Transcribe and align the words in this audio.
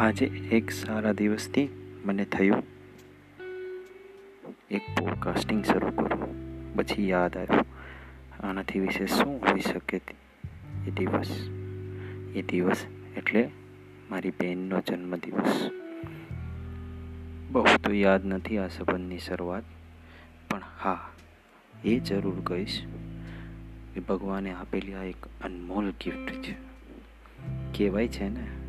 આજે 0.00 0.26
એક 0.26 0.70
સારા 0.70 1.12
દિવસથી 1.12 1.68
મને 2.04 2.24
થયું. 2.24 2.62
એક 4.70 4.80
પોડકાસ્ટિંગ 4.98 5.64
શરૂ 5.64 5.90
કરું. 5.90 6.74
પછી 6.74 7.08
યાદ 7.08 7.36
આવ્યું. 7.36 7.66
આનાથી 8.46 8.80
વિશે 8.80 9.06
શું 9.06 9.40
હોઈ 9.40 9.60
શકે 9.60 10.00
એ 10.86 10.90
દિવસ. 10.90 11.48
એ 12.34 12.42
દિવસ 12.42 12.86
એટલે 13.16 13.50
મારી 14.10 14.30
બહેનનો 14.30 14.80
જન્મદિવસ. 14.80 15.70
બહુ 17.50 17.66
તો 17.84 17.92
યાદ 17.92 18.26
નથી 18.26 18.58
આ 18.58 18.68
સંબંધની 18.68 19.18
શરૂઆત. 19.18 19.64
પણ 20.50 20.60
હા, 20.82 21.10
એ 21.84 21.98
જરૂર 21.98 22.40
કહીશ 22.44 22.82
કે 23.94 24.00
ભગવાને 24.00 24.52
આપેલી 24.52 24.94
આ 24.94 25.02
એક 25.02 25.26
અનમોલ 25.44 25.90
ગિફ્ટ 25.90 26.32
છે. 26.32 26.52
કહેવાય 27.78 28.08
છે 28.08 28.28
ને 28.28 28.59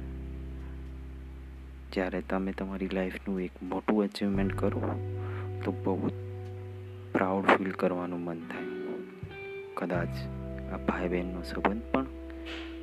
જ્યારે 1.93 2.21
તમે 2.21 2.51
તમારી 2.51 2.87
લાઈફનું 2.87 3.41
એક 3.41 3.51
મોટું 3.63 4.03
અચીવમેન્ટ 4.03 4.53
કરો, 4.53 4.81
તો 5.63 5.71
બહુ 5.71 6.07
પ્રાઉડ 7.13 7.45
ફીલ 7.45 7.71
કરવાનું 7.71 8.19
મન 8.19 8.39
થાય. 8.39 8.87
કદાચ 9.73 10.07
આ 10.73 10.77
ભાઈ 10.77 11.07
બહેનનો 11.07 11.41
સંબંધ 11.41 11.81
પણ 11.91 12.05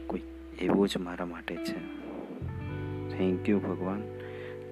કોઈ 0.07 0.23
એવો 0.61 0.87
જ 0.87 0.97
મારા 0.97 1.27
માટે 1.27 1.57
છે. 1.57 2.09
થેન્ક 3.17 3.49
યુ 3.49 3.59
ભગવાન 3.59 4.03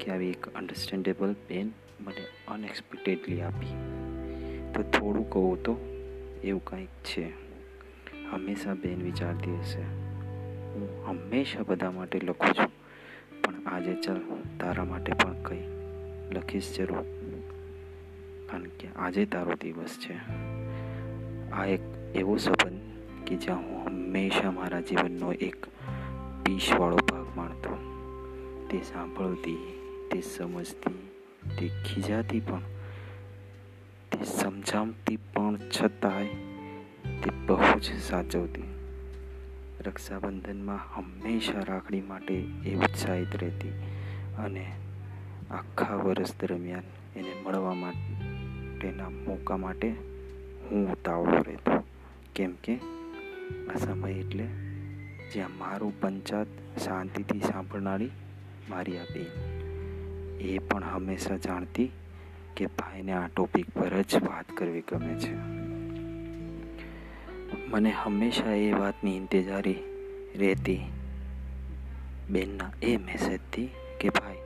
કે 0.01 0.11
આવી 0.11 0.29
એક 0.31 0.55
અન્ડરસ્ટેન્ડેબલ 0.55 1.33
બેન 1.48 1.67
મને 2.01 2.27
અનએક્સપેક્ટેડલી 2.48 3.41
આપી. 3.41 3.67
તો 4.75 4.83
થોડું 4.83 5.31
કહું 5.31 5.62
તો 5.62 5.73
એવું 6.45 6.65
કંઈક 6.65 6.89
છે. 6.89 7.28
હંમેશા 8.31 8.75
બેન 8.75 9.03
વિચારતી 9.03 9.59
હશે. 9.59 9.83
હું 10.75 11.06
હંમેશા 11.06 11.62
બધા 11.62 11.91
માટે 11.91 12.19
લખું 12.19 12.53
છું. 12.53 12.86
આજે 13.67 13.95
ચાલ 13.95 14.21
તારા 14.61 14.85
માટે 14.85 15.12
પણ 15.12 15.35
કંઈ 15.43 15.62
લખીશ 16.33 16.77
જરૂર. 16.77 17.03
કારણ 18.51 18.62
કે 18.62 18.89
આજે 18.97 19.27
તારો 19.27 19.53
દિવસ 19.62 19.99
છે. 19.99 20.17
આ 21.51 21.67
એક 21.67 21.81
એવો 22.15 22.37
સંબંધ 22.37 22.81
કે 23.27 23.37
જ્યાં 23.37 23.59
હું 23.59 23.87
હંમેશા 23.87 24.51
મારા 24.51 24.81
જીવનનો 24.81 25.33
એક 25.33 25.67
પીસવાળો 26.45 26.97
ભાગ 26.97 27.27
માણતો. 27.37 27.77
તે 28.71 28.79
સાંભળતી, 28.79 29.81
તે 30.12 30.21
સમજતી, 30.21 31.09
તે 31.59 31.69
ખીજાતી 31.69 32.41
પણ, 32.41 32.61
તે 34.12 34.25
સમજાવતી 34.25 35.17
પણ 35.17 35.57
છતાંય 35.57 36.27
તે 37.23 37.31
બહુ 37.47 37.79
જ 37.79 37.95
સાચવતી. 37.95 38.75
રક્ષાબંધનમાં 39.87 40.81
હંમેશા 40.95 41.61
રાખડી 41.61 42.01
માટે 42.01 42.34
એ 42.67 42.75
ઉત્સાહિત 42.75 43.37
રહેતી 43.37 43.73
અને 44.39 44.73
આખા 45.51 45.95
વર્ષ 45.95 46.37
દરમિયાન 46.41 46.83
એને 47.17 47.33
મળવા 47.45 47.75
માટેના 47.75 49.09
મોકા 49.09 49.56
માટે 49.56 49.91
હું 50.70 50.93
ઉતાવળો 50.93 51.43
રહેતો. 51.43 51.84
કેમ 52.34 52.55
કે 52.65 52.75
આ 53.75 53.78
સમય 53.78 54.12
એટલે 54.12 54.47
જ્યાં 55.34 55.59
મારું 55.59 56.00
પંચાત 56.00 56.47
શાંતિથી 56.84 57.41
સાંભળનારી 57.41 58.11
મારી 58.71 58.98
આ 58.98 59.05
બેન. 59.15 59.31
એ 60.41 60.59
પણ 60.59 60.84
હંમેશા 60.84 61.37
જાણતી 61.37 61.91
કે 62.56 62.67
ભાઈને 62.67 63.12
આ 63.12 63.27
ટોપિક 63.27 63.71
પર 63.71 64.03
જ 64.03 64.17
વાત 64.17 64.53
કરવી 64.56 64.83
ગમે 64.89 65.15
છે. 65.15 65.66
મને 67.67 67.91
હંમેશા 67.91 68.50
એ 68.50 68.72
વાતની 68.72 69.17
ઇંતજારી 69.17 69.78
રહેતી 70.37 70.81
બેનના 72.31 72.71
એ 72.82 72.97
મેસેજથી 72.97 73.71
કે, 74.00 74.09
ભાઈ, 74.09 74.37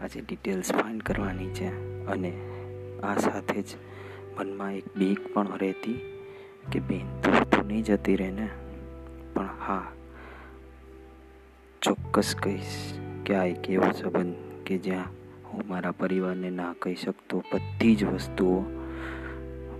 આજે 0.00 0.20
ડિટેલ્સ 0.20 0.72
ફાઇન્ડ 0.72 1.02
કરવાની 1.02 1.50
છે 1.50 1.68
અને 2.06 2.32
આ 3.02 3.16
સાથે 3.16 3.62
જ 3.62 3.66
મનમાં 4.38 4.74
એક 4.74 4.96
બીક 4.96 5.34
પણ 5.34 5.58
રહેતી 5.58 6.20
કે, 6.72 6.80
બેન, 6.80 7.20
તું 7.20 7.50
તો 7.50 7.62
નહીં 7.62 7.82
જતી 7.82 8.16
રહે 8.16 8.30
ને? 8.30 8.48
પણ 9.34 9.48
હા, 9.66 9.86
ચોક્કસ 11.82 12.36
કહીશ 12.42 12.98
કે 13.24 13.34
આ 13.34 13.44
એક 13.44 13.70
એવો 13.70 13.92
સંબંધ 13.92 14.34
કે 14.66 14.78
જ્યાં 14.78 15.04
હું 15.52 15.62
મારા 15.68 15.90
પરિવારને 15.90 16.50
ના 16.50 16.74
કહી 16.78 16.94
શકતો 16.94 17.42
બધી 17.52 17.96
જ 17.96 18.04
વસ્તુઓ 18.04 18.60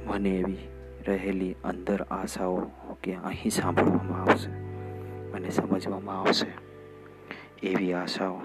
મને 0.07 0.31
એવી 0.31 0.74
રહેલી 1.07 1.55
અંદર 1.65 2.03
આશાઓ 2.03 2.71
કે 3.03 3.15
અહીં 3.15 3.51
સાંભળવામાં 3.51 4.23
આવશે 4.23 4.51
અને 5.31 5.51
સમજવામાં 5.51 6.21
આવશે. 6.21 6.53
એવી 7.67 7.93
આશાઓ 7.93 8.41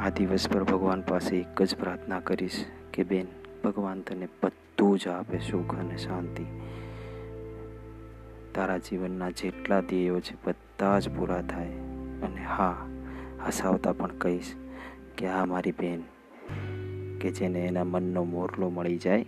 આ 0.00 0.08
દિવસ 0.08 0.48
પર 0.48 0.64
ભગવાન 0.64 1.00
પાસે 1.00 1.36
એક 1.36 1.62
જ 1.62 1.76
પ્રાર્થના 1.76 2.20
કરીશ 2.20 2.64
કે 2.92 3.02
બેન, 3.02 3.26
ભગવાન 3.64 4.00
તને 4.00 4.28
બધું 4.42 4.98
જ 4.98 5.08
આપે 5.08 5.38
સુખ 5.38 5.74
અને 5.74 5.96
શાંતિ. 5.96 6.44
તારા 8.54 8.78
જીવનના 8.78 9.30
જેટલા 9.30 9.80
ધ્યેયો 9.80 10.20
છે 10.20 10.36
બધા 10.44 10.98
જ 10.98 11.08
પૂરા 11.08 11.42
થાય. 11.42 11.68
અને 12.22 12.44
હા, 12.44 12.86
હસાવતા 13.46 13.92
પણ 13.92 14.16
કહીશ 14.18 14.54
કે 15.16 15.26
આ 15.26 15.44
મારી 15.44 15.72
બેન, 15.72 16.00
કે 17.18 17.30
જેને 17.30 17.60
એના 17.66 17.84
મનનો 17.84 18.24
મોરલો 18.24 18.70
મળી 18.70 18.98
જાય 18.98 19.26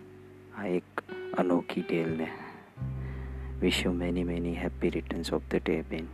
एक 0.67 1.01
अनोखी 1.39 1.83
टेल 1.83 2.09
ने 2.19 2.29
wish 3.61 3.85
you 3.87 3.93
many 3.93 4.25
many 4.25 4.55
happy 4.55 4.89
returns 4.89 5.33
of 5.33 5.49
the 5.51 5.61
day 5.67 5.81
Ben 5.91 6.09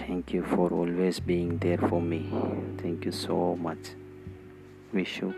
thank 0.00 0.34
you 0.34 0.42
for 0.42 0.72
always 0.72 1.20
being 1.26 1.58
there 1.60 1.88
for 1.88 2.00
me 2.02 2.20
thank 2.84 3.06
you 3.06 3.12
so 3.12 3.54
much 3.60 3.94
wish 4.94 5.22
you 5.22 5.32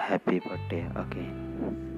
happy 0.00 0.38
birthday 0.38 0.80
again 0.96 1.95